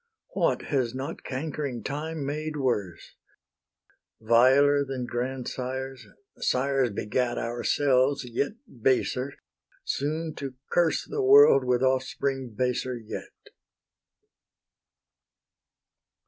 [0.33, 3.13] What has not cankering Time made worse?
[4.19, 6.07] Viler than grandsires,
[6.39, 9.33] sires beget Ourselves, yet baser,
[9.83, 13.49] soon to curse The world with offspring baser yet.